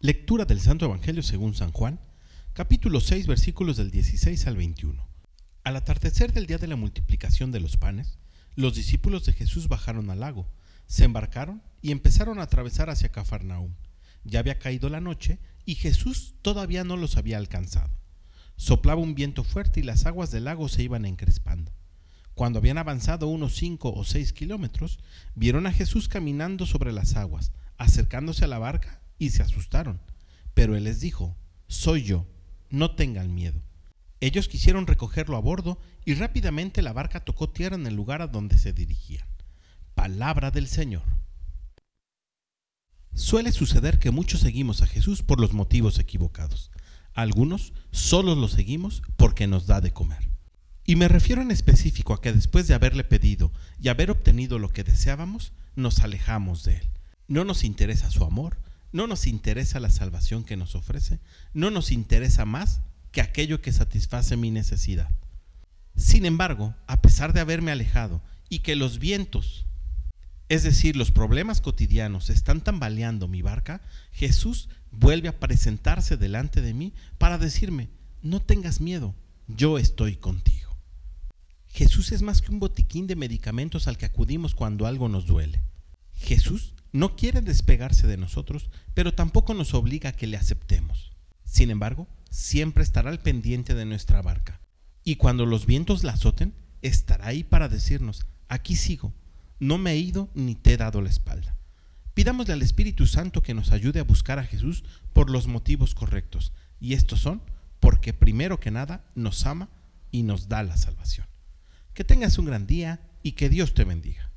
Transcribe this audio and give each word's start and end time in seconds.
Lectura 0.00 0.44
del 0.44 0.60
Santo 0.60 0.84
Evangelio 0.84 1.24
según 1.24 1.56
San 1.56 1.72
Juan, 1.72 1.98
capítulo 2.52 3.00
6, 3.00 3.26
versículos 3.26 3.76
del 3.76 3.90
16 3.90 4.46
al 4.46 4.56
21. 4.56 5.04
Al 5.64 5.74
atardecer 5.74 6.32
del 6.32 6.46
día 6.46 6.58
de 6.58 6.68
la 6.68 6.76
multiplicación 6.76 7.50
de 7.50 7.58
los 7.58 7.76
panes, 7.78 8.16
los 8.54 8.76
discípulos 8.76 9.24
de 9.24 9.32
Jesús 9.32 9.66
bajaron 9.66 10.08
al 10.10 10.20
lago, 10.20 10.46
se 10.86 11.02
embarcaron 11.02 11.64
y 11.82 11.90
empezaron 11.90 12.38
a 12.38 12.42
atravesar 12.42 12.90
hacia 12.90 13.10
Cafarnaúm. 13.10 13.74
Ya 14.22 14.38
había 14.38 14.60
caído 14.60 14.88
la 14.88 15.00
noche 15.00 15.40
y 15.64 15.74
Jesús 15.74 16.36
todavía 16.42 16.84
no 16.84 16.96
los 16.96 17.16
había 17.16 17.36
alcanzado. 17.36 17.90
Soplaba 18.54 19.00
un 19.00 19.16
viento 19.16 19.42
fuerte 19.42 19.80
y 19.80 19.82
las 19.82 20.06
aguas 20.06 20.30
del 20.30 20.44
lago 20.44 20.68
se 20.68 20.84
iban 20.84 21.06
encrespando. 21.06 21.72
Cuando 22.34 22.60
habían 22.60 22.78
avanzado 22.78 23.26
unos 23.26 23.56
cinco 23.56 23.92
o 23.92 24.04
seis 24.04 24.32
kilómetros, 24.32 25.00
vieron 25.34 25.66
a 25.66 25.72
Jesús 25.72 26.06
caminando 26.06 26.66
sobre 26.66 26.92
las 26.92 27.16
aguas, 27.16 27.50
acercándose 27.78 28.44
a 28.44 28.48
la 28.48 28.60
barca, 28.60 29.02
y 29.18 29.30
se 29.30 29.42
asustaron. 29.42 30.00
Pero 30.54 30.76
él 30.76 30.84
les 30.84 31.00
dijo, 31.00 31.36
Soy 31.66 32.02
yo, 32.02 32.26
no 32.70 32.94
tengan 32.94 33.34
miedo. 33.34 33.62
Ellos 34.20 34.48
quisieron 34.48 34.86
recogerlo 34.86 35.36
a 35.36 35.40
bordo 35.40 35.78
y 36.04 36.14
rápidamente 36.14 36.82
la 36.82 36.92
barca 36.92 37.20
tocó 37.20 37.50
tierra 37.50 37.76
en 37.76 37.86
el 37.86 37.94
lugar 37.94 38.22
a 38.22 38.26
donde 38.26 38.58
se 38.58 38.72
dirigían. 38.72 39.26
Palabra 39.94 40.50
del 40.50 40.66
Señor. 40.66 41.02
Suele 43.14 43.52
suceder 43.52 43.98
que 43.98 44.10
muchos 44.10 44.40
seguimos 44.40 44.82
a 44.82 44.86
Jesús 44.86 45.22
por 45.22 45.40
los 45.40 45.52
motivos 45.52 45.98
equivocados. 45.98 46.70
Algunos 47.14 47.72
solo 47.90 48.34
lo 48.34 48.48
seguimos 48.48 49.02
porque 49.16 49.46
nos 49.46 49.66
da 49.66 49.80
de 49.80 49.92
comer. 49.92 50.28
Y 50.84 50.96
me 50.96 51.08
refiero 51.08 51.42
en 51.42 51.50
específico 51.50 52.14
a 52.14 52.20
que 52.20 52.32
después 52.32 52.66
de 52.66 52.74
haberle 52.74 53.04
pedido 53.04 53.52
y 53.80 53.88
haber 53.88 54.10
obtenido 54.10 54.58
lo 54.58 54.70
que 54.70 54.84
deseábamos, 54.84 55.52
nos 55.76 55.98
alejamos 56.00 56.64
de 56.64 56.76
Él. 56.76 56.88
No 57.26 57.44
nos 57.44 57.64
interesa 57.64 58.10
su 58.10 58.24
amor, 58.24 58.56
no 58.92 59.06
nos 59.06 59.26
interesa 59.26 59.80
la 59.80 59.90
salvación 59.90 60.44
que 60.44 60.56
nos 60.56 60.74
ofrece, 60.74 61.20
no 61.52 61.70
nos 61.70 61.90
interesa 61.92 62.44
más 62.44 62.80
que 63.12 63.20
aquello 63.20 63.60
que 63.60 63.72
satisface 63.72 64.36
mi 64.36 64.50
necesidad. 64.50 65.10
Sin 65.96 66.24
embargo, 66.26 66.74
a 66.86 67.02
pesar 67.02 67.32
de 67.32 67.40
haberme 67.40 67.72
alejado 67.72 68.22
y 68.48 68.60
que 68.60 68.76
los 68.76 68.98
vientos, 68.98 69.66
es 70.48 70.62
decir, 70.62 70.96
los 70.96 71.10
problemas 71.10 71.60
cotidianos, 71.60 72.30
están 72.30 72.60
tambaleando 72.60 73.28
mi 73.28 73.42
barca, 73.42 73.82
Jesús 74.12 74.68
vuelve 74.90 75.28
a 75.28 75.38
presentarse 75.40 76.16
delante 76.16 76.60
de 76.60 76.72
mí 76.72 76.94
para 77.18 77.36
decirme, 77.36 77.90
no 78.22 78.40
tengas 78.40 78.80
miedo, 78.80 79.14
yo 79.48 79.78
estoy 79.78 80.16
contigo. 80.16 80.76
Jesús 81.68 82.12
es 82.12 82.22
más 82.22 82.40
que 82.40 82.50
un 82.50 82.60
botiquín 82.60 83.06
de 83.06 83.16
medicamentos 83.16 83.88
al 83.88 83.98
que 83.98 84.06
acudimos 84.06 84.54
cuando 84.54 84.86
algo 84.86 85.08
nos 85.08 85.26
duele. 85.26 85.62
Jesús 86.14 86.74
no 86.92 87.16
quiere 87.16 87.40
despegarse 87.40 88.06
de 88.06 88.16
nosotros, 88.16 88.70
pero 88.94 89.14
tampoco 89.14 89.54
nos 89.54 89.74
obliga 89.74 90.10
a 90.10 90.12
que 90.12 90.26
le 90.26 90.36
aceptemos. 90.36 91.12
Sin 91.44 91.70
embargo, 91.70 92.06
siempre 92.30 92.82
estará 92.82 93.10
al 93.10 93.20
pendiente 93.20 93.74
de 93.74 93.84
nuestra 93.84 94.22
barca. 94.22 94.60
Y 95.04 95.16
cuando 95.16 95.46
los 95.46 95.66
vientos 95.66 96.04
la 96.04 96.12
azoten, 96.12 96.54
estará 96.82 97.26
ahí 97.26 97.44
para 97.44 97.68
decirnos, 97.68 98.26
aquí 98.48 98.76
sigo, 98.76 99.12
no 99.58 99.78
me 99.78 99.92
he 99.92 99.96
ido 99.96 100.28
ni 100.34 100.54
te 100.54 100.74
he 100.74 100.76
dado 100.76 101.00
la 101.00 101.10
espalda. 101.10 101.56
Pidámosle 102.14 102.52
al 102.52 102.62
Espíritu 102.62 103.06
Santo 103.06 103.42
que 103.42 103.54
nos 103.54 103.70
ayude 103.70 104.00
a 104.00 104.04
buscar 104.04 104.38
a 104.38 104.44
Jesús 104.44 104.84
por 105.12 105.30
los 105.30 105.46
motivos 105.46 105.94
correctos. 105.94 106.52
Y 106.80 106.94
estos 106.94 107.20
son 107.20 107.42
porque 107.80 108.12
primero 108.12 108.58
que 108.60 108.70
nada 108.70 109.04
nos 109.14 109.46
ama 109.46 109.68
y 110.10 110.22
nos 110.22 110.48
da 110.48 110.62
la 110.62 110.76
salvación. 110.76 111.26
Que 111.94 112.04
tengas 112.04 112.38
un 112.38 112.46
gran 112.46 112.66
día 112.66 113.00
y 113.22 113.32
que 113.32 113.48
Dios 113.48 113.74
te 113.74 113.84
bendiga. 113.84 114.27